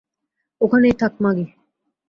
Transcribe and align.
ওখানেই 0.61 0.95
থাক, 0.99 1.13
মাগী। 1.23 1.45